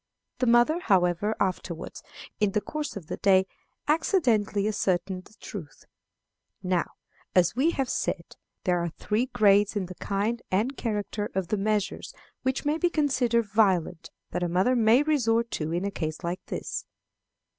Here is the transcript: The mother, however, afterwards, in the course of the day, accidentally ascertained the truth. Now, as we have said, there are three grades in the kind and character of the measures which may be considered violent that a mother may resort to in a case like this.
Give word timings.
The 0.39 0.47
mother, 0.47 0.79
however, 0.79 1.35
afterwards, 1.39 2.01
in 2.39 2.53
the 2.53 2.59
course 2.59 2.95
of 2.97 3.05
the 3.05 3.17
day, 3.17 3.45
accidentally 3.87 4.67
ascertained 4.67 5.25
the 5.25 5.35
truth. 5.35 5.85
Now, 6.63 6.93
as 7.35 7.55
we 7.55 7.69
have 7.77 7.87
said, 7.87 8.35
there 8.63 8.79
are 8.79 8.89
three 8.89 9.27
grades 9.27 9.75
in 9.75 9.85
the 9.85 9.93
kind 9.93 10.41
and 10.49 10.75
character 10.75 11.29
of 11.35 11.49
the 11.49 11.57
measures 11.57 12.15
which 12.41 12.65
may 12.65 12.79
be 12.79 12.89
considered 12.89 13.45
violent 13.45 14.09
that 14.31 14.41
a 14.41 14.49
mother 14.49 14.75
may 14.75 15.03
resort 15.03 15.51
to 15.51 15.71
in 15.71 15.85
a 15.85 15.91
case 15.91 16.23
like 16.23 16.43
this. 16.47 16.83